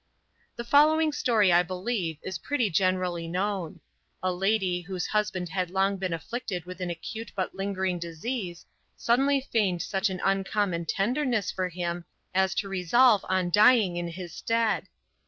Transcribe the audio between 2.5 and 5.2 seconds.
generally known. A lady, whose